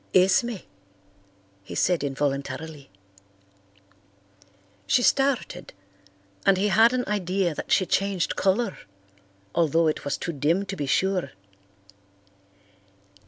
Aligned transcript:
"Esme!" 0.15 0.55
he 1.63 1.75
said 1.75 2.03
involuntarily. 2.03 2.89
She 4.87 5.03
started, 5.03 5.73
and 6.43 6.57
he 6.57 6.69
had 6.69 6.91
an 6.91 7.03
idea 7.07 7.53
that 7.53 7.71
she 7.71 7.85
changed 7.85 8.35
colour, 8.35 8.79
although 9.53 9.85
it 9.85 10.03
was 10.03 10.17
too 10.17 10.33
dim 10.33 10.65
to 10.65 10.75
be 10.75 10.87
sure. 10.87 11.29